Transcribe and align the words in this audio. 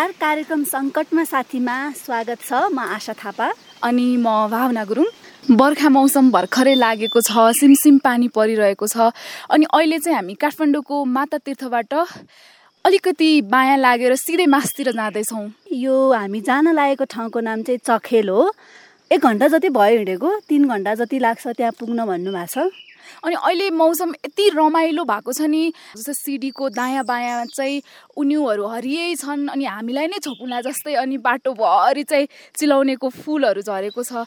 नमस्कार 0.00 0.20
कार्यक्रम 0.20 0.62
सङ्कटमा 0.64 1.22
साथीमा 1.24 1.74
स्वागत 1.92 2.40
छ 2.40 2.58
म 2.72 2.78
आशा 2.80 3.12
थापा 3.20 3.48
अनि 3.84 4.04
म 4.16 4.48
भावना 4.48 4.84
गुरुङ। 4.88 5.06
बर्खा 5.60 5.88
मौसम 5.92 6.30
भर्खरै 6.32 6.74
लागेको 6.74 7.20
छ 7.20 7.44
सिमसिम 7.60 7.98
पानी 8.00 8.28
परिरहेको 8.32 8.86
छ 8.88 9.12
अनि 9.52 9.66
अहिले 9.68 9.98
चाहिँ 10.00 10.16
हामी 10.16 10.34
काठमाडौँको 10.40 11.04
माता 11.04 11.38
तीर्थबाट 11.44 11.92
अलिकति 12.84 13.30
बायाँ 13.52 13.76
लागेर 13.76 14.16
सिधै 14.16 14.46
मासतिर 14.48 14.92
जाँदैछौँ। 14.96 15.44
यो 15.84 15.96
हामी 16.16 16.40
जान 16.48 16.72
लागेको 16.72 17.04
ठाउँको 17.04 17.40
नाम 17.44 17.62
चाहिँ 17.68 17.84
चखेल 17.84 18.28
हो। 18.28 18.52
एक 19.10 19.20
घन्टा 19.20 19.48
जति 19.52 19.68
भयो 19.68 19.96
हिँडेको 20.00 20.30
तिन 20.48 20.64
घन्टा 20.64 20.94
जति 20.96 21.18
लाग्छ 21.28 21.46
त्यहाँ 21.60 21.76
पुग्न 21.76 22.08
भन्नुभएको 22.08 22.48
छ। 22.48 22.72
अनि 23.24 23.36
अहिले 23.36 23.70
मौसम 23.70 24.10
यति 24.26 24.48
रमाइलो 24.56 25.04
भएको 25.04 25.32
छ 25.32 25.48
नि 25.48 25.62
जस्तै 25.96 26.14
सिडीको 26.14 26.68
दायाँ 26.76 27.04
बायाँ 27.04 27.44
चाहिँ 27.54 27.82
उन्युहरू 28.16 28.66
हरियै 28.66 29.14
छन् 29.16 29.48
अनि 29.48 29.64
हामीलाई 29.64 30.06
नै 30.12 30.18
छोपुला 30.24 30.60
जस्तै 30.66 30.94
अनि 31.02 31.16
बाटोभरि 31.24 32.04
चाहिँ 32.04 32.26
चिलाउनेको 32.58 33.08
फुलहरू 33.20 33.62
झरेको 33.62 34.02
छ। 34.04 34.26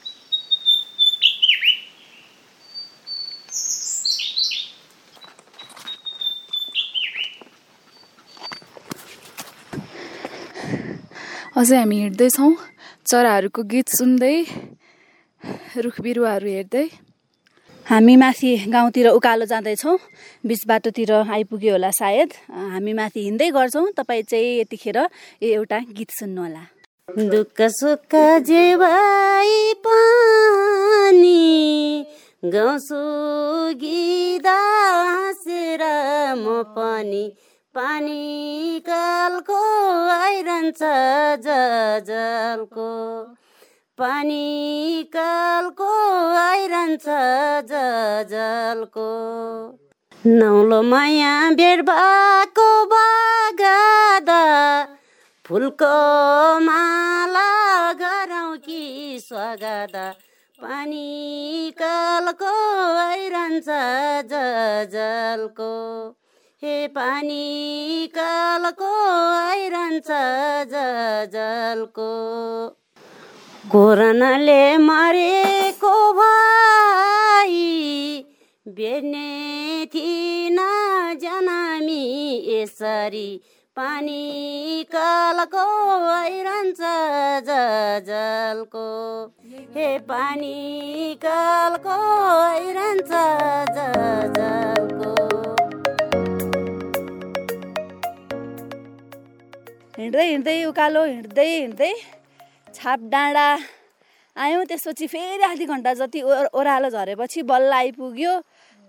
अझै 11.53 11.77
हामी 11.77 11.97
हिँड्दैछौँ 12.01 12.53
चराहरूको 13.05 13.61
गीत 13.69 13.87
सुन्दै 13.93 14.37
रुख 15.85 16.01
बिरुवाहरू 16.01 16.47
हेर्दै। 16.49 16.85
हामी 17.83 18.15
माथि 18.15 18.71
गाउँतिर 18.71 19.07
उकालो 19.09 19.45
जाँदैछौँ। 19.45 19.97
बिच 20.47 20.61
बाटोतिर 20.67 21.11
आइपुग्यो 21.27 21.71
होला 21.73 21.91
सायद। 21.91 22.31
हामी 22.47 22.93
माथि 22.95 23.19
हिँड्दै 23.23 23.49
गर्छौँ। 23.51 23.91
तपाईँ 23.97 24.23
चाहिँ 24.23 24.59
यतिखेर 24.59 24.97
यो 25.43 25.49
एउटा 25.59 25.79
गीत 25.91 26.11
सुन्नुहोला। 26.15 26.63
दुःख 27.27 27.59
सुख 27.75 28.15
जेवाई 28.47 29.73
पानी 29.83 31.43
गाउँछु 32.43 33.03
गिदा 33.83 34.59
हाँसेर 35.11 35.83
म 36.39 36.63
पनि। 36.75 37.25
पानी 37.75 38.79
कालको 38.87 39.59
आइरहन्छ 40.09 40.81
जलको 42.07 42.89
पानी 43.97 45.03
कालको 45.15 45.89
आइरहन्छ 46.35 47.05
जलको 48.31 49.09
नौलो 50.23 50.81
माया 50.83 51.33
भएको 51.59 52.65
बागादा 52.93 54.39
फुलको 55.45 55.91
माला 56.65 57.45
गरौँ 58.01 58.57
कि 58.65 58.81
स्वागत 59.27 59.95
पानी 60.59 61.71
कालको 61.77 62.53
आइरहन्छ 62.99 63.65
जलको 64.95 65.73
हे 66.63 66.87
पानी 66.97 68.07
कालको 68.17 68.93
आइरहन्छ 69.39 70.07
जलको 71.35 72.13
कोरोनाले 73.71 74.61
मरेको 74.77 75.91
भाइ 76.13 77.53
बेर्ने 78.65 79.85
थिइन 79.93 80.57
जनामी 81.21 82.03
यसरी 82.47 83.29
पानी 83.77 84.83
कालको 84.95 85.63
आइरहन्छ 86.13 86.79
जलको 88.09 88.87
हे 89.75 89.87
पानी 90.09 90.57
कालको 91.25 91.99
आइरहन्छ 92.31 93.11
जलको 93.77 95.13
हिँड्दै 99.99 100.27
हिँड्दै 100.27 100.57
उकालो 100.65 101.05
हिँड्दै 101.05 101.47
हिँड्दै 101.51 101.93
छाप 102.75 102.99
डाँडा 103.13 103.47
आयौँ 104.35 104.65
त्यसपछि 104.65 105.07
फेरि 105.07 105.43
आधी 105.43 105.65
घन्टा 105.65 105.93
जति 105.93 106.21
ओ- 106.21 106.49
ओह्रालो 106.57 106.89
झरेपछि 106.89 107.41
बल्ल 107.51 107.73
आइपुग्यो 107.73 108.33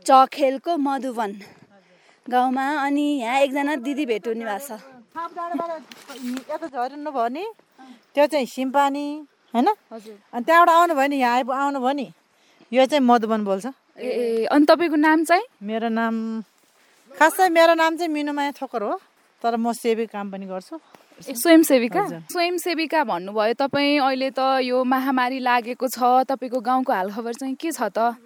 चखेलको 0.06 0.76
मधुवन 0.86 1.32
गाउँमा 2.26 2.64
अनि 2.84 3.06
यहाँ 3.20 3.40
एकजना 3.40 3.74
दिदी 3.84 4.04
भेट 4.06 4.26
हुने 4.28 4.44
भएको 4.44 4.76
छ। 4.76 4.80
यता 6.50 6.66
झरिनु 6.66 7.10
भयो 7.12 7.28
नि 7.28 7.44
त्यो 8.14 8.26
चाहिँ 8.26 8.46
सिम्पानी 8.46 9.06
होइन? 9.54 9.68
हजुर। 9.92 10.16
अनि 10.32 10.44
त्यहाँबाट 10.44 10.68
आउनुभयो 10.74 11.06
नि 11.12 11.16
यहाँ 11.20 11.34
आइपु 11.36 11.52
आउनुभयो 11.52 11.92
नि 11.92 12.06
यो 12.72 12.86
चाहिँ 12.86 13.04
मधुबन 13.04 13.44
बोल्छ। 13.44 13.66
ए 14.00 14.46
अनि 14.50 14.64
तपाईँको 14.66 14.96
नाम 14.96 15.24
चाहिँ? 15.24 15.44
मेरो 15.62 15.88
नाम 15.88 16.14
खास 17.10 17.36
चाहिँ 17.36 17.50
मेरो 17.52 17.74
नाम 17.74 17.96
चाहिँ 17.96 18.12
मिनुमाया 18.12 18.52
थोकर 18.60 18.82
हो 18.82 18.98
तर 19.42 19.56
म 19.56 19.72
सेवी 19.72 20.06
काम 20.08 20.30
पनि 20.32 20.46
गर्छु। 20.48 20.80
स्वयंसेविका। 21.22 22.02
स्वयंसेविका 22.26 23.04
भन्नुभयो। 23.04 23.54
तपाईँ 23.54 23.98
अहिले 24.02 24.30
त 24.34 24.40
यो 24.66 24.82
महामारी 24.84 25.38
लागेको 25.38 25.86
छ। 25.88 26.26
तपाईँको 26.26 26.58
गाउँको 26.60 26.92
हालखबर 26.92 27.32
चाहिँ 27.38 27.54
के 27.54 27.70
छ 27.70 27.86
त? 27.94 28.18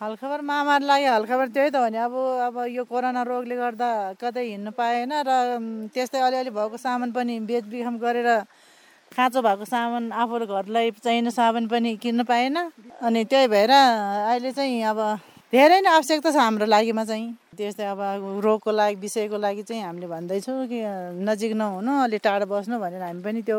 हालखबर 0.00 0.40
महामारी 0.46 0.84
लाग्यो। 0.86 1.10
हालखबर 1.12 1.48
त्यही 1.50 1.70
त 1.70 1.76
हो 1.76 1.88
नि। 1.90 1.98
अब 1.98 2.14
अब 2.46 2.56
यो 2.70 2.84
कोरोना 2.86 3.22
रोगले 3.26 3.56
गर्दा 3.58 3.90
कतै 4.22 4.44
हिँड्नु 4.54 4.70
पाएन 4.70 5.12
र 5.26 5.30
त्यस्तै 5.90 6.20
अलिअलि 6.22 6.50
भएको 6.54 6.76
सामान 6.78 7.10
पनि 7.10 7.34
बेचबिखन 7.42 7.96
गरेर 7.98 8.30
खाँचो 9.10 9.40
भएको 9.42 9.64
सामान 9.64 10.12
आफूले 10.12 10.46
घरलाई 10.46 10.90
चाहिने 11.02 11.30
सामान 11.34 11.66
पनि 11.66 11.96
किन्न 11.98 12.22
पाएन। 12.22 12.56
अनि 13.02 13.24
त्यही 13.26 13.46
भएर 13.50 13.72
अहिले 13.72 14.52
चाहिँ 14.52 14.82
अब 14.86 14.98
धेरै 15.48 15.80
नै 15.80 15.88
आवश्यकता 15.88 16.28
छ 16.28 16.36
हाम्रो 16.36 16.66
लागिमा 16.68 17.04
चाहिँ। 17.08 17.56
त्यस्तै 17.56 17.84
अब 17.88 18.00
रोगको 18.44 18.68
लागि 18.68 18.96
विषयको 19.00 19.36
लागि 19.40 19.62
चाहिँ 19.64 19.80
हामीले 19.80 20.06
भन्दैछौँ 20.12 20.68
कि 20.68 20.78
नजिक 21.24 21.52
नहुनु 21.56 21.92
अलि 22.04 22.18
टाढो 22.20 22.46
बस्नु 22.52 22.76
भनेर 22.76 23.00
हामी 23.00 23.22
पनि 23.24 23.40
त्यो 23.48 23.58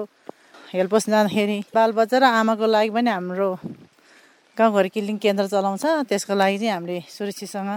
हेल्पस 0.69 1.09
जाँदाखेरि। 1.09 1.57
बालबच्चा 1.73 2.17
र 2.21 2.25
आमाको 2.29 2.65
लागि 2.69 2.89
पनि 2.93 3.09
हाम्रो 3.09 3.49
गाउँघर 4.53 4.85
किलिङ 4.93 5.17
केन्द्र 5.17 5.45
चलाउँछ। 5.49 6.05
त्यसको 6.05 6.33
लागि 6.37 6.57
चाहिँ 6.61 6.73
हामीले 6.77 6.97
सुरक्षितसँग 7.09 7.71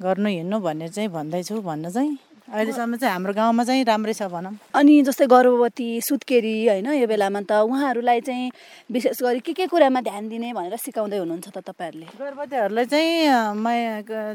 गर्नु 0.00 0.28
हिँड्नु 0.32 0.56
भन्ने 0.64 0.88
चाहिँ 0.88 1.12
भन्दैछु। 1.12 1.60
भन्न 1.60 1.92
चाहिँ 1.92 2.12
अहिलेसम्म 2.48 2.96
चाहिँ 2.96 3.12
हाम्रो 3.12 3.32
गाउँमा 3.36 3.64
चाहिँ 3.68 3.84
राम्रै 3.84 4.12
छ 4.16 4.24
भनौँ। 4.32 4.72
अनि 4.72 4.92
जस्तै 5.04 5.26
गर्भवती 5.28 5.88
सुत्केरी 6.00 6.54
होइन 6.68 6.88
यो 6.96 7.06
बेलामा 7.06 7.40
त 7.44 7.60
उहाँहरूलाई 7.60 8.20
चाहिँ 8.24 8.48
विशेष 8.88 9.20
गरी 9.20 9.40
के 9.44 9.52
के 9.52 9.66
कुरामा 9.68 10.00
ध्यान 10.00 10.28
दिने 10.32 10.56
भनेर 10.56 10.76
सिकाउँदै 10.80 11.18
हुनुहुन्छ 11.20 11.48
त 11.52 11.60
तपाईँहरूले? 11.60 12.08
गर्भवतीहरूलाई 12.16 12.86
चाहिँ 12.88 13.52
मै 13.52 13.76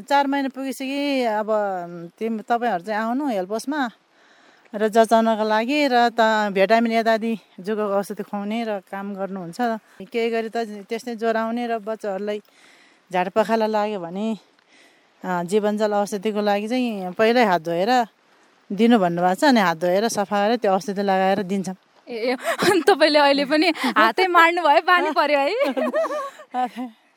चार 0.06 0.24
महिना 0.30 0.48
पुगिसकि 0.54 1.26
अब 1.26 1.48
तिम 2.14 2.46
तपाईँहरू 2.46 2.84
चाहिँ 2.86 3.02
आउनु 3.02 3.24
हेल्पसमा 3.34 3.82
र 4.78 4.82
जचाउनको 4.94 5.44
लागि 5.50 5.78
र 5.90 6.14
त 6.14 6.54
भिटामिन 6.54 6.92
यतादि 7.02 7.34
जुगको 7.66 7.98
औषधि 7.98 8.22
खुवाउने 8.22 8.58
र 8.62 8.70
काम 8.86 9.06
गर्नुहुन्छ। 9.18 9.58
केही 10.06 10.28
गरी 10.30 10.48
त 10.54 10.86
त्यस्तै 10.86 11.18
ज्वरो 11.18 11.38
आउने 11.50 11.66
र 11.66 11.82
बच्चाहरूलाई 11.82 12.38
झाडपखाला 13.10 13.66
लाग्यो 13.66 13.98
भने 13.98 14.53
जीवनजल 15.24 15.92
औषधिको 15.94 16.40
लागि 16.40 16.68
चाहिँ 16.68 17.12
पहिल्यै 17.18 17.44
हात 17.44 17.62
धोएर 17.64 17.90
दिनु 18.70 18.96
भन्नुभएको 18.98 19.40
छ 19.40 19.44
अनि 19.48 19.60
हात 19.60 19.76
धोएर 19.80 20.08
सफा 20.08 20.36
गरेर 20.44 20.56
त्यो 20.60 20.72
औषधि 20.72 21.02
लगाएर 21.02 21.42
दिन्छौँ। 21.48 21.76
ए 22.08 22.36
अनि 22.36 22.80
तपाईँले 22.84 23.18
अहिले 23.18 23.44
पनि 23.48 23.68
हातै 23.96 24.26
मार्नु 24.28 24.60
भयो 24.62 24.82
पानी 24.84 25.10
पर्यो 25.18 25.38
है? 25.40 25.48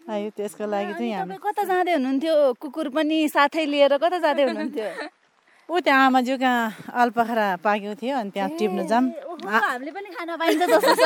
आयो 0.07 0.29
त्यसको 0.39 0.65
लागि 0.71 0.93
चाहिँ 0.95 1.13
हामी 1.13 1.35
तपाईँ 1.35 1.43
कता 1.43 1.63
जाँदै 1.67 1.93
हुनुहुन्थ्यो? 1.99 2.35
कुकुर 2.63 2.87
पनि 2.95 3.17
साथै 3.27 3.65
लिएर 3.67 3.97
कता 3.99 4.17
जाँदै 4.23 4.43
हुनुहुन्थ्यो? 4.47 4.87
ऊ 5.67 5.79
त्यहाँ 5.83 6.05
आमाज्यू 6.07 6.35
कहाँ 6.39 6.95
अल्पखरा 6.95 7.47
पाकेको 7.59 7.95
थियो 7.99 8.15
अनि 8.15 8.29
त्यहाँ 8.31 8.49
टिप्नु 8.55 8.83
जाऊँ 8.87 9.11
ओहो, 9.27 9.51
हामीले 9.51 9.91
पनि 9.91 10.09
खान 10.15 10.29
पाइन्छ 10.39 10.63
जस्तो 10.63 10.93
छ। 10.95 11.03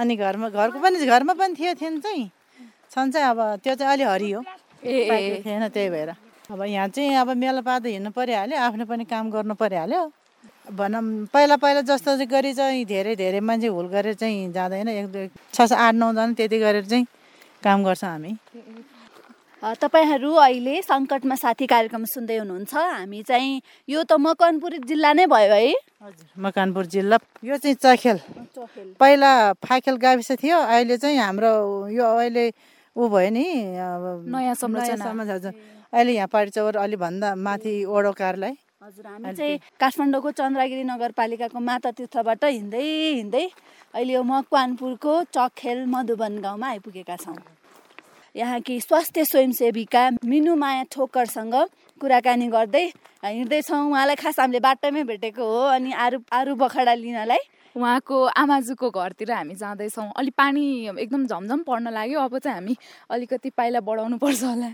अनि 0.00 0.16
घरमा 0.16 0.48
घरको 0.48 0.78
पनि 0.80 0.96
घरमा 1.04 1.34
पनि 1.36 1.52
थियो 1.52 1.72
थिएन 1.76 2.00
चाहिँ। 2.00 2.24
छन् 2.88 3.12
चाहिँ 3.12 3.28
अब 3.28 3.60
त्यो 3.60 3.74
चाहिँ 3.76 3.92
अलि 3.92 4.04
हरियो। 4.08 4.40
ए 4.84 5.42
थिएन 5.44 5.68
त्यही 5.68 5.90
भएर। 5.90 6.10
अब 6.50 6.62
यहाँ 6.62 6.88
चाहिँ 6.88 7.14
अब 7.16 7.28
मेला 7.36 7.60
पातो 7.62 7.88
हिँड्नु 7.88 8.10
परिहाल्यो 8.10 8.58
आफ्नो 8.58 8.84
पनि 8.84 9.04
काम 9.04 9.30
गर्नु 9.30 9.54
परिहाल्यो। 9.54 10.02
भनौँ 10.70 11.26
पहिला 11.32 11.56
पहिला 11.56 11.80
जस्तो 11.86 12.16
चाहिँ 12.16 12.26
गरी 12.26 12.52
चाहिँ 12.54 12.84
धेरै 12.86 13.14
धेरै 13.16 13.40
मान्छे 13.40 13.66
हुल 13.66 13.86
गरेर 13.88 14.14
चाहिँ 14.14 14.52
जाँदैन। 14.52 14.88
एक 14.88 15.06
दुई 15.12 15.26
छ 15.54 15.58
छ 15.66 15.72
आठ 15.72 15.94
नौजना 15.94 16.32
त्यति 16.38 16.58
गरेर 16.58 16.84
चाहिँ 16.86 17.06
काम 17.62 17.84
गर्छौँ 17.84 18.10
हामी। 18.10 18.32
तपाईँहरू 19.62 20.30
अहिले 20.34 20.82
सङ्कटमा 20.82 21.34
साथी 21.38 21.66
कार्यक्रम 21.70 22.04
सुन्दै 22.10 22.36
हुनुहुन्छ। 22.42 22.74
हामी 22.74 23.22
चाहिँ 23.22 23.62
यो 23.88 24.02
त 24.02 24.18
मकवानपुर 24.18 24.72
जिल्ला 24.90 25.12
नै 25.14 25.26
भयो 25.30 25.54
है? 25.54 25.74
हजुर 26.02 26.26
मकानपुर 26.42 26.86
जिल्ला। 26.90 27.16
यो 27.46 27.56
चाहिँ 27.62 27.78
चखेल। 27.78 28.18
पहिला 28.98 29.30
फाखेल 29.62 29.96
गाविस 30.02 30.30
थियो। 30.42 30.58
अहिले 30.58 30.96
चाहिँ 30.98 31.18
हाम्रो 31.18 31.54
यो 31.94 32.02
अहिले 32.02 32.50
ऊ 32.96 33.08
भयो 33.08 33.30
नि 33.32 33.46
नयाँ 34.28 34.54
संरचना। 34.54 35.52
अहिले 35.92 36.12
यहाँ 36.12 36.44
चौर 36.46 36.76
अलि 36.76 36.96
भन्दा 36.96 37.34
माथि 37.36 37.72
ओडो 37.84 38.12
कार्यालय 38.12 38.52
हजुर 38.82 39.06
हामी 39.06 39.32
चाहिँ 39.32 39.58
काठमाडौँको 39.80 40.30
चन्द्रगिरी 40.34 40.84
नगरपालिकाको 40.84 41.58
माता 41.60 41.90
तीर्थबाट 41.96 42.44
हिँड्दै 42.44 42.82
हिँड्दै 42.82 43.46
अहिले 43.94 44.12
यो 44.12 44.22
मकवानपुरको 44.22 45.12
चखेल 45.30 45.86
मधुबन 45.86 46.38
गाउँमा 46.42 46.66
आइपुगेका 46.68 47.16
छौँ। 47.16 47.36
यहाँकी 48.34 48.80
स्वास्थ्य 48.80 49.24
स्वयंसेविका 49.24 50.02
मिनुमाया 50.24 50.82
ठोकरसँग 50.90 51.54
कुराकानी 52.00 52.46
गर्दै 52.48 52.84
हिँड्दैछौँ। 53.24 53.80
उहाँलाई 53.88 54.16
खास 54.16 54.40
हामीले 54.40 54.60
बाटोमै 54.60 55.02
भेटेको 55.04 55.44
हो 55.44 55.60
अनि 55.76 55.92
आरु 55.92 56.18
आरु 56.32 56.54
बखडा 56.56 56.94
लिनलाई। 56.94 57.42
उहाँको 57.76 58.16
आमाजुको 58.36 58.90
घरतिर 58.90 59.30
हामी 59.32 59.54
जाँदैछौँ। 59.56 60.12
अलि 60.16 60.30
पानी 60.36 60.64
एकदम 60.92 61.26
झमझम 61.26 61.60
पर्न 61.64 61.88
लाग्यो। 61.88 62.20
अब 62.20 62.38
चाहिँ 62.38 62.56
हामी 62.60 62.76
अलिकति 63.10 63.50
पाइला 63.56 63.80
बढाउनु 63.80 64.16
पर्छ 64.20 64.42
होला। 64.44 64.70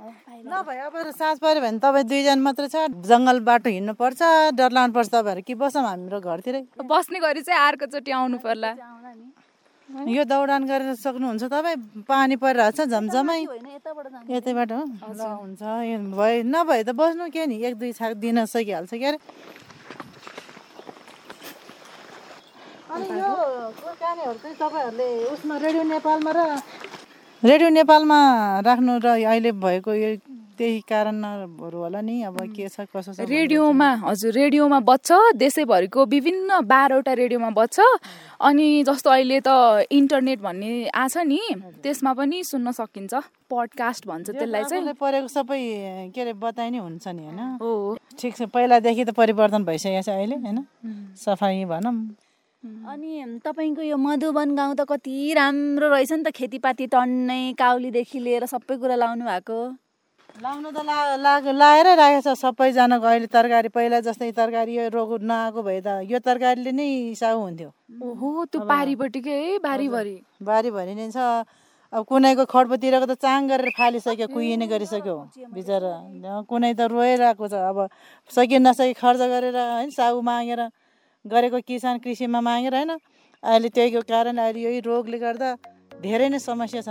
नभए 0.00 0.78
अब 0.86 0.94
साँझ 1.12 1.38
पऱ्यो 1.42 1.60
भने 1.60 1.78
तपाईँ 1.82 2.04
दुईजना 2.06 2.40
मात्रै 2.40 2.68
छ। 2.70 2.88
जङ्गल 3.04 3.40
बाटो 3.44 3.68
हिँड्नुपर्छ 3.70 4.22
डर 4.56 4.70
लाग्नुपर्छ 4.72 5.08
तपाईँहरू। 5.10 5.42
कि 5.42 5.54
बसौँ 5.58 5.84
हाम्रो 5.84 6.20
घरतिरै? 6.22 6.62
बस्ने 6.86 7.18
गरी 7.20 7.42
चाहिँ 7.42 7.60
अर्कोचोटि 7.66 8.10
आउनु 8.10 8.38
पर्ला। 8.38 8.70
यो 9.90 10.22
दौडान 10.22 10.62
गरेर 10.70 10.94
सक्नुहुन्छ 10.94 11.44
तपाईँ। 11.50 12.06
पानी 12.06 12.36
परिरहेको 12.38 12.76
छ 12.78 12.88
झमझमै। 12.88 13.42
यतैबाट 14.30 14.70
हो? 14.72 14.82
ल 15.18 15.20
हुन्छ। 15.20 15.62
यो 15.66 15.98
भए 16.14 16.46
नभए 16.46 16.82
त 16.86 16.90
बस्नु 16.94 17.26
के 17.34 17.42
नि? 17.50 17.58
एक 17.58 17.74
दुई 17.74 17.92
छाक 17.92 18.12
दिन 18.22 18.46
सकिहाल्छ 18.46 18.94
के 18.94 19.04
अरे 19.04 19.18
अनि 19.18 19.28
यो 19.28 19.38
कुराकानीहरू 19.50 19.58
चाहिँ 19.58 19.58
तपाईँहरूले 21.10 22.68
उसमा 22.70 22.78
रेडियो 25.62 25.82
नेपालमा 25.82 26.30
र 26.34 26.38
रेडियो 27.42 27.68
नेपालमा 27.70 28.18
राख्नु 28.66 28.92
र 28.98 29.06
अहिले 29.14 29.52
भएको 29.54 29.90
यो 29.94 30.10
त्यही 30.58 30.80
कारणहरू 30.90 31.78
होला 31.78 32.00
नि 32.02 32.22
अब 32.26 32.36
के 32.50 32.66
छ 32.68 32.90
कसो 32.90 33.14
छ 33.14 33.22
रेडियोमा 33.30 33.90
हजुर 34.02 34.32
रेडियोमा 34.34 34.78
बज्छ 34.82 35.38
देशैभरिको 35.38 36.04
विभिन्न 36.04 36.50
बाह्रवटा 36.66 37.12
रेडियोमा 37.14 37.50
बज्छ। 37.54 37.78
अनि 38.42 38.66
जस्तो 38.84 39.10
अहिले 39.10 39.38
त 39.46 39.86
इन्टरनेट 39.86 40.38
भन्ने 40.42 40.90
आछ 40.90 41.16
नि 41.30 41.40
त्यसमा 41.82 42.12
पनि 42.12 42.42
सुन्न 42.44 42.74
सकिन्छ 42.74 43.14
पडकास्ट 43.50 44.02
भन्छ 44.06 44.30
त्यसलाई 44.30 44.64
चाहिँ। 44.66 44.94
परेको 45.00 45.28
सबै 45.30 45.62
के 46.14 46.20
अरे 46.20 46.32
बताइ 46.42 46.70
नै 46.70 46.78
हुन्छ 46.78 47.06
नि 47.08 47.22
होइन? 47.24 47.40
हो। 47.62 47.70
ठिक 48.18 48.32
छ 48.36 48.42
पहिलादेखि 48.50 49.04
त 49.04 49.10
परिवर्तन 49.14 49.62
भइसकेको 49.64 50.02
छ 50.02 50.08
अहिले 50.10 50.36
होइन? 50.42 50.58
सफाइ 51.16 51.64
भनौँ। 51.70 51.96
अनि 52.62 53.40
तपाईँको 53.40 53.82
यो 53.82 53.96
मधुवन 53.96 54.54
गाउँ 54.54 54.74
त 54.76 54.84
कति 54.84 55.32
राम्रो 55.32 55.88
रहेछ 55.88 56.12
नि 56.12 56.22
त 56.24 56.30
खेतीपाती 56.36 56.86
टन्नै 56.92 57.56
काउलीदेखि 57.56 58.18
लिएर 58.20 58.44
सबै 58.52 58.76
कुरा 58.76 58.96
लाउनु 59.00 59.24
भएको। 59.24 59.58
लाउनु 60.44 60.68
त 60.68 60.84
ला 60.84 61.40
लाएरै 61.40 61.94
राखेको 61.96 62.20
छ 62.20 62.36
सबैजनाको। 62.36 63.06
अहिले 63.08 63.32
तरकारी 63.32 63.68
पहिला 63.72 64.00
जस्तै 64.04 64.30
तरकारी 64.36 64.76
यो 64.76 64.92
रोग 64.92 65.24
नआएको 65.24 65.60
भए 65.64 65.80
त 65.80 66.04
यो 66.04 66.18
तरकारीले 66.20 66.72
नै 66.76 67.16
साउ 67.16 67.40
हुन्थ्यो। 67.40 67.70
ओहो 67.96 68.28
त्यो 68.52 68.60
पारिपट्टिकै 68.68 69.36
है 69.40 69.58
बारीभरि 69.64 70.16
बारीभरि 70.44 70.94
नै 71.00 71.08
छ। 71.16 71.48
अब 71.92 72.04
कुनैको 72.04 72.44
खडपतिरको 72.44 73.06
त 73.08 73.14
चाङ 73.24 73.40
गरेर 73.48 73.72
फालिसक्यो 73.72 74.26
कुहिने 74.36 74.66
गरिसक्यो 74.68 75.16
बिचरा। 75.56 75.96
कुनै 76.44 76.72
त 76.76 76.92
रोइरहेको 76.92 77.44
छ। 77.48 77.54
अब 77.56 77.88
सकि 78.28 78.56
नसकी 78.60 78.94
खर्च 79.00 79.20
गरेर 79.32 79.56
होइन 79.56 79.90
साउ 79.96 80.20
मागेर 80.20 80.60
गरेको 81.24 81.58
किसान 81.68 81.98
कृषिमा 82.00 82.40
मागेर 82.40 82.74
होइन 82.74 82.90
अहिले 82.90 83.68
त्यहीको 83.68 84.00
कारण 84.08 84.36
अहिले 84.40 84.60
यही 84.60 84.80
रोगले 84.80 85.18
गर्दा 85.18 85.48
धेरै 86.00 86.28
नै 86.28 86.38
समस्या 86.40 86.82
छ। 86.82 86.88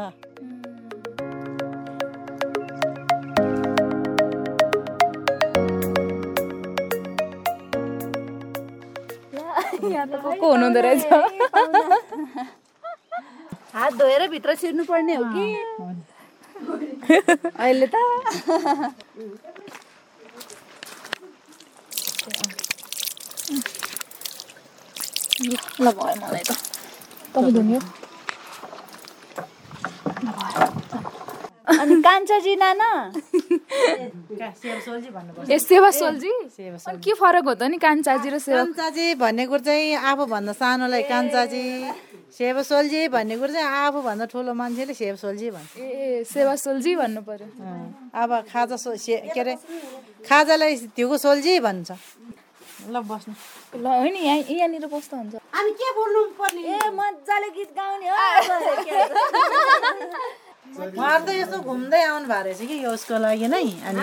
हुनुहुँदो 10.39 10.79
रहेछ? 10.81 11.03
हात 13.73 13.93
धोएर 13.97 14.27
भित्र 14.29 14.55
छिर्नु 14.55 14.83
पर्ने 14.85 15.15
हो 15.15 15.23
कि? 15.33 15.45
अहिले 17.57 17.87
त। 17.87 17.95
मलाई 25.39 26.43
त 26.43 26.51
तपाईँ 27.33 27.53
धुन्यो 27.55 27.79
अनि 31.79 31.95
कान्छाजी 32.03 32.53
नाना 32.63 32.89
ए 35.47 35.57
सेवा 35.69 35.89
सोलजी 35.99 36.31
अनि 36.89 36.99
के 37.05 37.13
फरक 37.21 37.45
हो 37.47 37.53
त 37.55 37.63
नि 37.71 37.77
कान्छाजी 37.79 38.29
र 38.35 38.37
सेवा 38.43 38.63
कान्छाजी 38.67 39.05
भन्ने 39.21 39.45
कुरो 39.47 39.63
चाहिँ 39.63 39.95
आफूभन्दा 40.11 40.53
सानोलाई 40.59 41.03
कान्छाजी 41.11 41.63
सेवसोलजी 42.37 43.01
भन्ने 43.15 43.35
कुरो 43.39 43.53
चाहिँ 43.53 43.67
आफूभन्दा 43.87 44.25
ठुलो 44.33 44.53
मान्छेले 44.59 44.93
सेवसोलजी 44.93 45.47
भन्छ 45.55 45.71
ए 45.79 46.23
सेवा 46.33 46.55
सोलजी 46.65 46.91
भन्नु 46.99 47.21
पर्यो 47.29 47.47
अब 48.21 48.29
खाजा 48.51 48.75
सो 48.83 48.95
से- 49.05 49.23
के 49.33 49.39
अरे 49.39 49.55
खाजालाई 50.27 50.73
तिउको 50.97 51.17
सोल्जी 51.25 51.59
भन्छ 51.63 51.89
ल 52.87 52.99
बस्नु। 53.03 53.33
ल 53.75 53.85
होइन 53.85 54.15
यहाँ 54.15 54.37
यहाँनिर 54.49 54.85
बस्दा 54.87 55.17
हुन्छ। 55.17 55.35
हामी 55.35 55.71
के 55.79 55.91
बोल्नु 55.97 56.21
पर्ने? 56.39 56.61
ए 56.63 56.89
मजाले 56.89 57.49
गीत 57.57 57.71
गाउने 57.75 58.09
हो। 58.09 58.15
उहाँहरू 60.69 61.25
त 61.25 61.27
यसो 61.33 61.57
घुम्दै 61.59 62.03
आउनु 62.03 62.27
भएको 62.27 62.43
रहेछ 62.45 62.61
कि 62.69 62.75
यो 62.85 62.91
उसको 62.93 63.17
लागि 63.19 63.47
नै? 63.47 63.63
अनि 63.83 64.01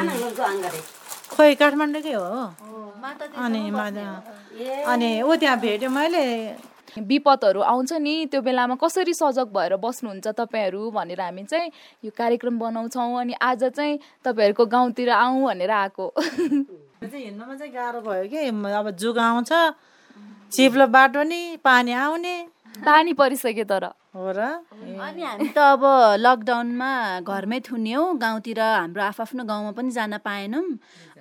खोइ 1.30 1.54
काठमाडौँकै 1.60 2.12
हो? 2.12 2.22
अनि 3.36 3.70
अनि 4.84 5.22
ऊ 5.22 5.34
त्यहाँ 5.36 5.58
भेट्यो 5.60 5.90
मैले। 5.90 6.56
विपदहरू 6.96 7.60
आउँछ 7.60 7.92
नि 8.00 8.26
त्यो 8.32 8.40
बेलामा 8.40 8.74
कसरी 8.80 9.14
सजग 9.14 9.52
भएर 9.52 9.76
बस्नुहुन्छ 9.76 10.26
तपाईँहरू 10.32 10.90
भनेर 10.90 11.20
हामी 11.20 11.44
चाहिँ 11.44 11.70
यो 12.04 12.10
कार्यक्रम 12.16 12.58
बनाउँछौँ 12.58 13.20
अनि 13.20 13.34
आज 13.36 13.64
चाहिँ 13.76 13.98
तपाईँहरूको 14.24 14.66
गाउँतिर 14.66 15.10
आउँ 15.12 15.44
भनेर 15.44 15.70
आएको। 15.70 16.14
चाहिँ 17.02 17.24
हिँड्नमा 17.24 17.54
चाहिँ 17.54 17.72
गाह्रो 17.72 18.00
भयो 18.00 18.24
कि। 18.30 18.38
अब 18.72 18.90
जुग 18.96 19.18
आउँछ 19.18 19.52
चिप्लो 20.52 20.86
बाटो 20.86 21.22
नि 21.22 21.56
पानी 21.64 21.92
आउने। 21.92 22.36
पानी 22.76 23.12
परिसक्यो 23.12 23.64
तर। 23.64 23.84
हो 24.16 24.32
र? 24.32 24.40
अनि 25.00 25.22
हामी 25.22 25.48
त 25.52 25.58
अब 25.76 25.82
लकडाउनमा 26.20 27.20
घरमै 27.20 27.60
थुन्यौँ 27.60 28.16
गाउँतिर 28.16 28.60
हाम्रो 28.60 29.02
आफ्नो 29.02 29.44
गाउँमा 29.44 29.72
पनि 29.76 29.90
जान 29.92 30.16
पाएनौँ। 30.24 30.64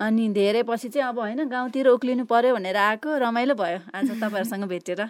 अनि 0.00 0.28
धेरै 0.32 0.62
पछि 0.64 0.88
चाहिँ 0.88 1.08
अब 1.08 1.18
होइन 1.20 1.48
गाउँतिर 1.48 1.88
उक्लिनु 1.88 2.24
पर्यो 2.24 2.54
भनेर 2.56 2.76
आएको 2.76 3.08
रमाइलो 3.20 3.54
भयो। 3.54 3.78
आज 3.92 4.10
तपाईँहरूसँग 4.16 4.64
भेटेर। 4.64 5.00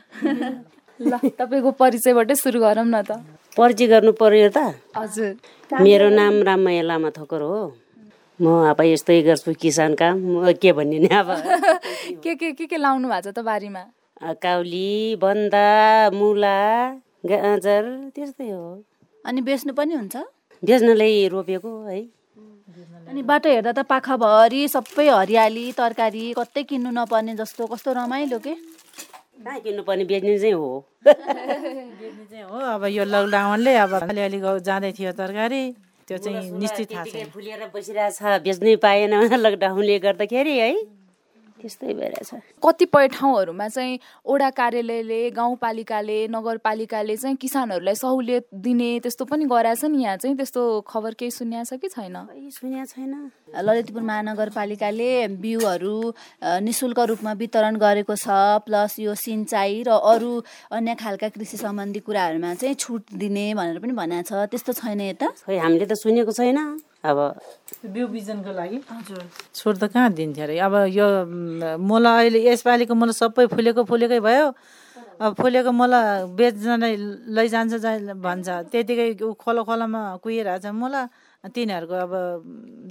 ल 0.99 1.13
तपाईँको 1.35 1.71
परिचयबाटै 1.79 2.35
सुरु 2.35 2.59
गरौँ 2.61 2.87
न 2.87 3.03
त। 3.03 3.23
परिचय 3.55 3.87
गर्नु 3.87 4.13
पर्यो 4.15 4.51
त। 4.51 4.75
हजुर। 4.97 5.35
मेरो 5.83 6.09
नाम 6.11 6.43
राममाया 6.43 6.83
लामा 6.83 7.11
थोकर 7.11 7.43
हो। 7.43 7.86
म 8.37 8.69
अब 8.69 8.81
यस्तै 8.85 9.23
गर्छु 9.25 9.53
किसान 9.57 9.95
काम 9.97 10.17
म 10.21 10.53
के 10.61 10.73
भन्ने 10.77 10.99
नि 10.99 11.09
अब? 11.09 11.29
के 12.23 12.35
के 12.37 12.53
के 12.53 12.67
के 12.69 12.77
लाउनु 12.77 13.09
भएको 13.09 13.33
छ 13.33 13.33
त 13.33 13.41
बारीमा? 13.41 13.83
काउली 14.45 15.17
बन्दा 15.17 15.69
मुला 16.13 16.61
गाजर 17.25 18.13
त्यस्तै 18.13 18.49
हो। 18.53 18.85
अनि 19.25 19.41
बेच्नु 19.41 19.73
पनि 19.73 19.95
हुन्छ? 19.97 20.17
बेच्नलाई 20.61 21.17
रोपेको 21.33 21.73
है। 21.89 22.01
अनि 23.09 23.23
बाटो 23.25 23.49
हेर्दा 23.49 23.73
त 23.73 23.81
पाखाभरि 23.89 24.61
सबै 24.69 25.09
हरियाली 25.09 25.65
तरकारी 25.81 26.25
कतै 26.37 26.63
किन्नु 26.69 26.91
नपर्ने 26.93 27.41
जस्तो 27.41 27.73
कस्तो 27.73 27.97
रमाइलो 27.97 28.39
के? 28.45 28.53
कहाँ 28.53 29.61
किन्नुपर्ने 29.65 30.05
बेच्ने 30.13 30.39
चाहिँ 30.39 30.55
हो। 30.61 30.69
बेच्ने 31.09 32.25
चाहिँ 32.29 32.45
हो। 32.45 32.57
अब 32.77 32.85
यो 32.93 33.05
लकडाउनले 33.09 33.75
अब 33.81 33.93
अलिअलि 34.05 34.39
जाँदै 34.61 34.93
थियो 34.93 35.13
तरकारी। 35.17 35.65
त्यो 36.09 36.19
चाहिँ 36.19 36.51
निश्चित 36.59 36.93
थाहा 36.93 37.05
छैन 37.05 37.31
फुलेर 37.31 37.67
बसिरहेछ 37.75 38.19
बेच्नै 38.45 38.75
पाएन 38.85 39.15
लकडाउनले 39.45 39.99
गर्दाखेरि 39.99 40.59
है। 40.59 40.71
त्यस्तै 41.61 41.93
भइरहेछ 41.99 42.31
कतिपय 42.63 43.07
ठाउँहरूमा 43.17 43.69
चाहिँ 43.69 43.99
ओडा 44.27 44.49
कार्यालयले 44.59 45.21
गाउँपालिकाले 45.37 46.19
नगरपालिकाले 46.29 47.17
चाहिँ 47.17 47.37
किसानहरूलाई 47.37 47.95
सहुलियत 47.95 48.45
दिने 48.67 48.91
त्यस्तो 49.01 49.25
पनि 49.25 49.45
गराएछ 49.45 49.85
नि 49.85 50.03
यहाँ 50.03 50.17
चाहिँ। 50.17 50.37
त्यस्तो 50.37 50.63
खबर 50.87 51.15
केही 51.19 51.31
सुन्या 51.31 51.63
छ 51.65 51.81
कि 51.81 51.89
छैन? 51.89 52.17
खै 52.29 52.51
सुनेको 52.51 52.85
छैन। 52.87 53.13
ललितपुर 53.57 54.03
महानगरपालिकाले 54.03 55.11
बिउहरू 55.41 55.97
अ, 56.43 56.59
निशुल्क 56.61 56.99
रूपमा 57.11 57.33
वितरण 57.41 57.77
गरेको 57.77 58.15
छ 58.17 58.29
प्लस 58.67 58.99
यो 59.01 59.15
सिँचाइ 59.15 59.83
र 59.89 59.91
अरू 59.97 60.33
अन्य 60.77 60.95
खालका 61.01 61.29
कृषि 61.35 61.57
सम्बन्धी 61.57 62.01
कुराहरूमा 62.05 62.55
चाहिँ 62.55 62.75
छुट 62.75 63.17
दिने 63.17 63.55
भनेर 63.55 63.79
पनि 63.81 63.93
भनेको 63.97 64.29
छ। 64.29 64.47
त्यस्तो 64.51 64.73
छैन 64.73 65.01
यता 65.01 65.29
हामीले 65.49 65.87
त 65.87 65.95
सुनेको 65.97 66.33
छैन। 66.33 66.59
अब 67.05 67.19
बिउ 67.87 68.07
बिजनको 68.09 68.53
लागि? 68.53 68.79
हजुर। 68.91 69.23
छुट 69.55 69.77
त 69.77 69.85
कहाँ 69.93 70.13
दिन्थ्यो 70.13 70.45
अरे? 70.45 70.59
अब 70.59 70.75
यो 70.91 71.07
म, 71.27 71.77
मोला 71.81 72.11
अहिले 72.19 72.39
यसपालिको 72.51 72.95
मोला 72.95 73.13
सबै 73.13 73.47
फुलेको 73.47 73.85
फुलेकै 73.85 74.21
भयो। 74.21 74.47
अब 75.21 75.35
फुलेको 75.35 75.71
मोला 75.73 76.01
बेच्नलाई 76.37 76.97
लैजान्छ 77.37 77.75
जा- 77.75 78.17
भन्छ। 78.17 78.49
त्यतिकै 78.73 79.09
ऊ 79.23 79.33
खोला 79.33 79.63
खोलामा 79.63 80.17
कुहिरहेछ 80.23 80.67
मोला। 80.73 81.03
तिनीहरूको 81.55 81.95
अब 81.95 82.13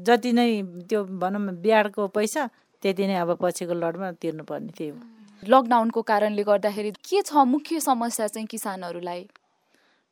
जति 0.08 0.32
नै 0.32 0.48
त्यो 0.90 1.00
भनौँ 1.22 1.42
बिहाडको 1.60 2.08
पैसा 2.08 2.50
त्यति 2.82 3.04
नै 3.08 3.16
अब 3.20 3.30
पछिको 3.42 3.74
लडमा 3.74 4.12
तिर्नुपर्ने 4.22 4.72
त्यही 4.78 4.90
हो 4.90 5.00
लकडाउनको 5.44 6.02
कारणले 6.02 6.44
गर्दाखेरि 6.44 6.92
के 7.04 7.22
छ 7.22 7.44
मुख्य 7.46 7.80
समस्या 7.80 8.28
चाहिँ 8.28 8.48
किसानहरूलाई? 8.48 9.28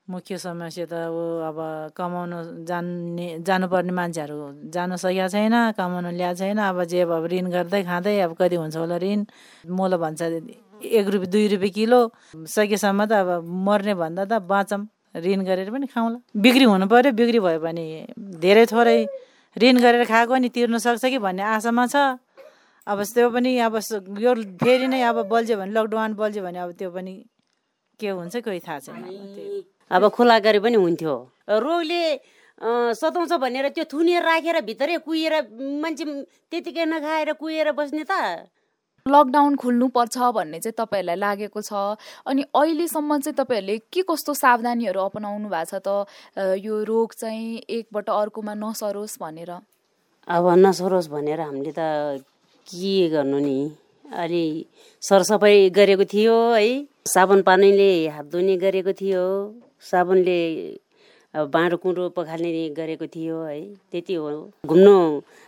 मुख्य 0.10 0.38
समस्या 0.38 0.86
त 0.86 0.94
अब 0.94 1.16
अब 1.48 1.58
कमाउन 1.96 2.32
जान्ने 2.68 3.28
जानुपर्ने 3.48 3.94
मान्छेहरू 3.96 4.38
जानु 4.68 4.96
सकेको 5.00 5.28
छैन 5.32 5.56
कमाउन 5.80 6.06
ल्याएको 6.20 6.40
छैन। 6.40 6.60
अब 6.60 6.84
जे 6.92 7.02
अब 7.08 7.26
ऋण 7.32 7.48
गर्दै 7.56 7.82
खाँदै 7.88 8.20
अब 8.28 8.36
कति 8.36 8.56
हुन्छ 8.60 8.76
होला 8.84 8.98
ऋण? 9.00 9.20
मोलो 9.64 9.98
भन्छ 10.04 10.22
एक 10.84 11.08
रुपियाँ 11.08 11.32
दुई 11.32 11.48
रुपियाँ 11.56 11.72
किलो। 11.72 12.00
सकेसम्म 12.36 13.06
त 13.08 13.12
अब 13.24 13.48
मर्ने 13.48 13.94
भन्दा 13.96 14.24
त 14.28 14.44
बाँचौँ। 14.44 14.84
ऋण 15.16 15.40
गरेर 15.48 15.70
पनि 15.72 15.88
खाउँला। 15.88 16.20
बिक्री 16.36 16.66
हुनु 16.68 16.86
पऱ्यो 16.92 17.12
बिक्री 17.16 17.40
भयो 17.40 17.60
भने 17.64 17.84
धेरै 18.44 18.66
थोरै 18.68 19.00
ऋण 19.56 19.76
गरेर 19.80 20.04
खाएको 20.04 20.36
नि 20.36 20.50
तिर्नु 20.52 20.78
सक्छ 20.84 21.06
कि 21.06 21.20
भन्ने 21.24 21.44
आशामा 21.56 21.86
छ। 21.88 22.20
अब 22.88 23.00
त्यो 23.16 23.30
पनि 23.32 23.52
अब 23.64 23.80
यो 24.20 24.32
फेरि 24.60 24.88
नै 24.92 25.00
अब 25.08 25.18
बल्झ्यो 25.32 25.56
भने 25.58 25.72
लकडाउन 25.72 26.14
बल्झ्यो 26.20 26.44
भने 26.44 26.60
अब 26.60 26.72
त्यो 26.76 26.90
पनि 26.92 27.14
के 28.00 28.10
हुन्छ 28.10 28.36
कोही 28.44 28.60
थाहा 28.60 28.80
छैन। 28.84 29.72
अब 29.92 30.08
खुला 30.10 30.38
गरे 30.40 30.60
पनि 30.60 30.78
हुन्थ्यो। 30.78 31.16
रोगले 31.50 32.04
सताउँछ 32.96 33.34
भनेर 33.44 33.68
त्यो 33.76 33.84
थुनेर 33.92 34.24
राखेर 34.24 34.62
भित्रै 34.64 34.98
कुहिएर 35.04 35.34
मान्छे 35.84 36.04
त्यतिकै 36.52 36.86
नखाएर 36.86 37.34
कुहिएर 37.36 37.72
बस्ने 37.76 38.04
त। 38.08 38.48
लकडाउन 39.06 39.56
खोल्नुपर्छ 39.60 40.18
भन्ने 40.32 40.60
चाहिँ 40.64 40.76
तपाईँहरूलाई 40.80 41.20
लागेको 41.20 41.62
छ। 41.62 42.00
अनि 42.24 42.42
अहिलेसम्म 42.56 43.20
चाहिँ 43.20 43.36
तपाईँहरूले 43.36 43.78
के 43.92 44.02
कस्तो 44.08 44.32
सावधानीहरू 44.34 45.00
अपनाउनु 45.12 45.48
भएको 45.52 45.68
छ 45.68 45.84
त? 45.84 46.08
यो 46.64 46.84
रोग 46.88 47.14
चाहिँ 47.20 47.68
एकबाट 47.68 48.08
अर्कोमा 48.10 48.54
नसरोस् 48.56 49.20
भनेर। 49.20 49.52
अब 50.28 50.46
नसरोस् 50.56 51.12
भनेर 51.12 51.40
हामीले 51.44 51.74
त 51.76 52.24
के 52.64 52.96
गर्नु 53.12 53.40
नि? 53.44 53.60
अलि 54.08 54.46
सरसफाइ 55.04 55.70
गरेको 55.76 56.06
थियो 56.08 56.36
है। 56.56 56.88
साबुन 57.04 57.42
पानीले 57.44 58.08
हात 58.08 58.26
धुने 58.32 58.56
गरेको 58.56 58.94
थियो। 58.96 59.24
साबुनले 59.90 60.40
अब 61.34 61.50
बाँडो 61.50 61.78
कुँडो 61.84 62.10
पखाल्ने 62.16 62.70
गरेको 62.78 63.06
थियो 63.10 63.38
है 63.44 63.60
त्यति 63.92 64.14
हो। 64.14 64.30
घुम्नु 64.66 64.96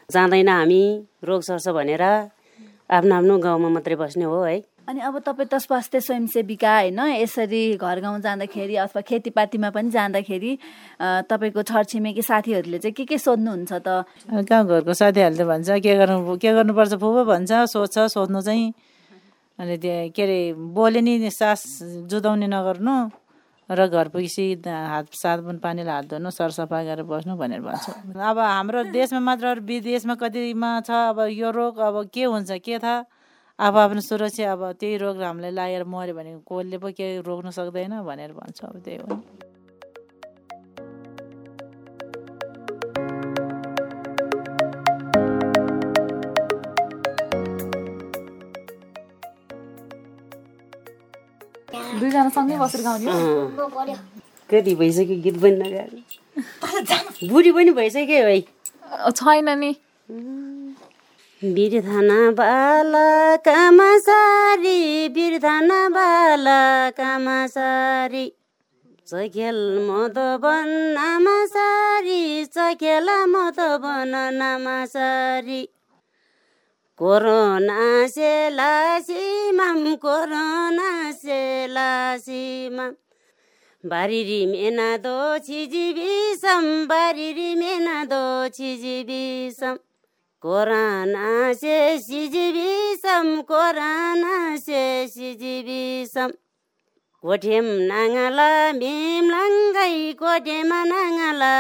जाँदैन 0.10 0.50
हामी 0.50 0.84
रोग 1.24 1.42
सर्छ 1.42 1.68
भनेर 1.78 2.02
आफ्नो 2.02 3.16
आफ्नो 3.16 3.38
गाउँमा 3.38 3.70
मात्रै 3.70 3.96
बस्ने 3.96 4.26
हो 4.26 4.42
है। 4.44 4.58
अनि 4.86 5.00
अब 5.02 5.18
तपाईँ 5.26 5.50
त 5.50 5.58
स्वास्थ्य 5.58 6.00
स्वयंसेविका 6.02 6.74
होइन 6.74 7.00
यसरी 7.26 7.62
घर 7.78 8.00
गाउँ 8.02 8.20
जाँदाखेरि 8.22 8.76
अथवा 8.86 9.02
खेतीपातीमा 9.02 9.70
पनि 9.74 9.90
जाँदाखेरि 9.90 10.52
तपाईँको 11.30 11.62
छरछिमेकी 11.66 12.22
साथीहरूले 12.22 12.78
चाहिँ 12.78 12.94
के 12.94 13.06
के 13.06 13.18
सोध्नुहुन्छ 13.18 13.74
त? 13.74 14.06
अब 14.30 14.46
गाउँघरको 14.46 14.94
साथीहरूले 14.94 15.42
त 15.42 15.48
भन्छ 15.50 15.70
के 15.82 15.94
गर्नु 15.98 16.38
के 16.38 16.50
गर्नुपर्छ 16.54 16.94
फुपो? 17.02 17.22
भन्छ 17.26 17.52
सोध्छ 17.74 17.98
सोध्नु 18.14 18.42
चाहिँ। 18.42 18.74
अनि 19.58 19.78
त्यो 19.82 20.14
के 20.14 20.22
अरे 20.22 20.40
बोले 20.54 21.02
नि 21.02 21.30
सास 21.34 22.06
जुदाउने 22.06 22.46
नगर्नु। 22.46 23.25
र 23.70 23.88
घर 23.88 24.08
पुगेपछि 24.14 24.46
हात 24.68 25.14
साबुन 25.14 25.58
पानीले 25.58 25.90
हात 25.90 26.06
धुनु 26.10 26.30
सरसफाइ 26.30 26.86
गरेर 26.86 27.04
बस्नु 27.10 27.36
भनेर 27.36 27.62
भन्छ। 27.66 28.14
अब 28.14 28.38
हाम्रो 28.40 28.84
देशमा 28.94 29.20
मात्र 29.20 29.60
विदेशमा 29.66 30.16
कतिमा 30.22 30.70
छ 30.86 30.92
अब 31.10 31.20
यो 31.34 31.50
रोग 31.50 31.78
अब 31.82 31.96
के 32.14 32.24
हुन्छ 32.30 32.52
के 32.62 32.78
थाहा 32.78 33.06
अब 33.60 33.78
आफ्नो 33.78 34.02
सुरक्षा 34.02 34.52
अब 34.52 34.62
त्यही 34.80 34.98
रोग 35.02 35.22
हामीलाई 35.24 35.52
लागेर 35.52 35.84
मऱ्यो 35.88 36.14
भने 36.14 36.32
कसले 36.46 36.78
पो 36.78 36.92
के 36.94 37.08
रोक्नु 37.26 37.52
सक्दैन 37.58 38.02
भनेर 38.06 38.32
भन्छ 38.38 38.60
अब 38.64 38.76
त्यही 38.86 38.98
हो। 39.02 39.55
दुईजना 52.00 52.30
सँगै 52.36 52.58
बसेर 52.58 52.82
गाउने? 52.82 53.96
कति 54.50 54.76
भइसक्यो 54.76 55.16
गीत 55.24 55.38
पनि 55.42 55.56
नगाएको 55.62 57.28
बुढी 57.30 57.52
पनि 57.52 57.72
भइसक्यो 57.80 58.24
है। 58.28 58.40
छैन 59.12 59.50
नि। 59.60 59.72
बिर्धना 61.42 62.20
बाला 62.32 63.36
कामासारी 63.46 65.10
बिर्धना 65.16 65.80
बाला 65.96 66.62
कामासारी 66.98 68.26
चखेल 69.08 69.60
मधुबन 69.88 70.70
नामासारी 70.96 72.22
चखेल 72.46 73.10
मधुबन 73.34 74.14
नामासारी 74.34 75.62
कोरोना 77.00 78.08
से 78.08 78.50
लासिमाम 78.50 79.96
कोरोना 79.96 81.12
से 81.12 81.68
लासिमाम 81.68 82.94
बारिरी 83.84 84.46
मेना 84.46 84.86
दो 84.98 85.18
छिजिबिसम 85.38 86.64
बारिरी 86.88 87.54
मेना 87.56 88.04
दो 88.06 88.48
छिजिबिसम 88.50 89.76
कोराना 90.44 91.54
से 91.54 91.78
सिजिबिसम 92.00 93.42
कोराना 93.42 94.56
से 94.58 94.86
सिजिबिसम 95.08 96.32
कोठेम 97.24 97.66
नाङ्गाला 97.92 98.50
मेमलाङ्गै 98.74 99.96
कोठेमा 100.14 100.84
नाङ्गाला 100.86 101.54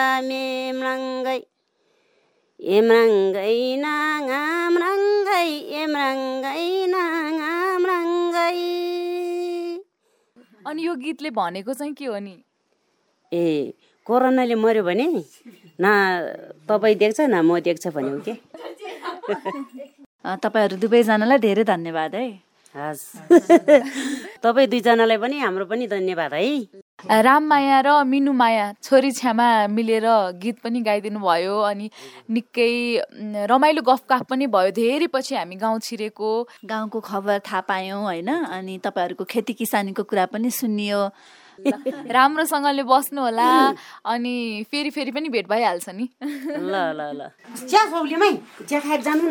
एमराङ्गै 2.65 3.57
नाङामराङ्गै 3.77 5.49
एमराङ्गै 5.81 6.63
नाङामराङ्गै 6.93 8.57
अनि 10.65 10.81
यो 10.85 10.93
गीतले 11.03 11.29
भनेको 11.29 11.73
चाहिँ 11.73 11.93
के 11.93 12.05
हो 12.05 12.17
नि? 12.25 12.35
ए 13.31 13.73
कोरोनाले 14.07 14.55
मऱ्यो 14.63 14.83
भने? 14.83 15.05
न 15.81 15.85
तपाईँ 16.69 16.95
देख्छ 17.03 17.19
न 17.21 17.35
म 17.45 17.59
देख्छ 17.61 17.87
भने 17.93 18.09
हो 18.09 18.19
के 18.25 18.33
तपाईँहरू 20.43 20.75
दुवैजनालाई 20.81 21.37
धेरै 21.45 21.63
धन्यवाद 21.69 22.15
है। 22.15 22.25
हस्। 22.75 23.03
तपाईँ 24.43 24.67
दुईजनालाई 24.67 25.17
पनि 25.17 25.37
हाम्रो 25.39 25.65
पनि 25.65 25.87
धन्यवाद 25.87 26.33
है। 26.33 27.21
राममाया 27.21 27.79
र 27.79 28.03
मिनुमाया 28.03 28.65
छोरी 28.83 29.11
छ्यामा 29.11 29.67
मिलेर 29.67 30.05
गीत 30.35 30.59
पनि 30.59 30.81
गाइदिनु 30.81 31.19
भयो 31.19 31.55
अनि 31.61 31.89
निकै 32.29 32.71
रमाइलो 33.47 33.81
गफकाफ 33.81 34.23
पनि 34.27 34.47
भयो। 34.47 34.71
धेरै 34.71 35.07
पछि 35.07 35.35
हामी 35.35 35.55
गाउँ 35.55 35.79
छिरेको। 35.79 36.31
गाउँको 36.65 36.99
खबर 36.99 37.39
थाहा 37.39 37.61
पायौँ 37.61 38.03
होइन 38.03 38.27
अनि 38.27 38.77
तपाईँहरूको 38.83 39.23
खेती 39.23 39.53
किसानीको 39.53 40.03
कुरा 40.03 40.25
पनि 40.25 40.51
सुनियो। 40.51 41.01
राम्रोसँगले 42.11 42.83
बस्नु 42.83 43.21
होला 43.21 43.47
अनि 44.05 44.65
फेरि 44.71 44.89
फेरि 44.89 45.11
पनि 45.11 45.29
भेट 45.29 45.47
भइहाल्छ 45.47 45.89
नि। 45.89 46.09
ल 46.51 46.75
ल 46.91 47.01
ल। 47.15 47.31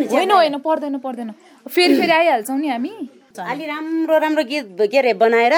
होइन 0.08 0.30
होइन 0.30 0.58
पर्दैन 0.58 0.98
पर्दैन। 0.98 1.30
फेरि 1.68 2.00
फेरि 2.00 2.12
आइहाल्छौँ 2.12 2.58
नि 2.58 2.68
हामी। 2.68 3.23
अलि 3.40 3.66
राम्रो 3.66 4.18
राम्रो 4.18 4.44
गीत 4.44 4.66
के 4.90 4.98
अरे 4.98 5.12
बनाएर 5.14 5.54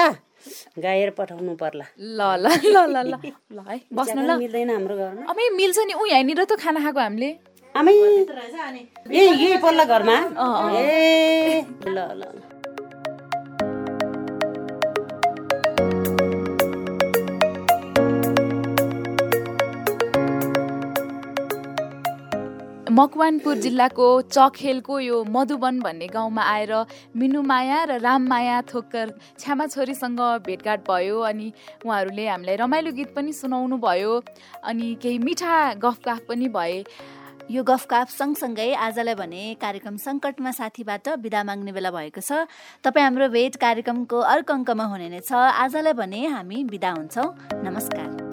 गाएर 0.79 1.09
पठाउनु 1.17 1.53
पर्ला। 1.61 1.85
ल 1.99 2.21
ल 2.43 2.45
ल 2.47 2.77
ल 2.93 2.97
ल 3.03 3.15
ल 3.51 3.59
है 3.69 3.77
बस्नु 3.93 4.21
ल। 4.23 4.37
मिल्दैन 4.37 4.69
हाम्रो 4.69 4.95
घरमा। 4.95 5.21
अमे 5.29 5.43
मिल्छ 5.59 5.77
नि 5.87 5.93
ऊ 5.93 6.05
यहाँनिर 6.05 6.43
त 6.45 6.55
खाना 6.57 6.79
खाएको 6.79 6.99
हामीले। 6.99 7.29
आमै। 7.75 7.93
ए 7.93 9.21
यही 9.21 9.57
पल्ला 9.59 9.83
घरमा? 9.85 10.17
ए 10.79 11.65
ल 11.85 11.97
ल 11.97 12.23
ल। 12.23 12.46
मकवानपुर 22.97 23.57
जिल्लाको 23.61 24.05
चखेलको 24.33 24.99
यो 24.99 25.23
मधुवन 25.29 25.79
भन्ने 25.79 26.07
गाउँमा 26.07 26.43
आएर 26.43 26.71
मिनुमाया 27.13 27.83
र 27.83 27.97
राममाया 28.01 28.61
थोक्कर 28.73 29.11
छ्यामा 29.37 29.65
छोरीसँग 29.67 30.21
भेटघाट 30.45 30.81
भयो 30.89 31.19
अनि 31.29 31.51
उहाँहरूले 31.85 32.27
हामीलाई 32.27 32.55
रमाइलो 32.57 32.91
गीत 32.97 33.13
पनि 33.15 33.33
सुनाउनु 33.37 33.77
भयो 33.77 34.13
अनि 34.65 34.87
केही 34.97 35.17
मिठा 35.21 35.53
गफगाफ 35.77 36.21
पनि 36.29 36.47
भए। 36.49 36.83
यो 37.51 37.63
गफकाफ 37.63 38.09
सँगसँगै 38.11 38.73
आजलाई 38.75 39.15
भने 39.15 39.43
कार्यक्रम 39.61 39.97
सङ्कटमा 40.01 40.51
साथीबाट 40.57 41.09
बिदा 41.21 41.43
माग्ने 41.43 41.71
बेला 41.71 41.91
भएको 41.93 42.21
छ। 42.21 42.49
तपाईँ 42.83 43.05
हाम्रो 43.05 43.29
भेट 43.29 43.55
कार्यक्रमको 43.61 44.19
अर्को 44.33 44.53
अङ्कमा 44.53 44.85
हुने 44.91 45.09
नै 45.13 45.21
छ। 45.21 45.31
आजलाई 45.37 45.93
भने 45.93 46.25
हामी 46.33 46.63
बिदा 46.65 46.91
हुन्छौँ। 46.97 47.29
नमस्कार। 47.61 48.26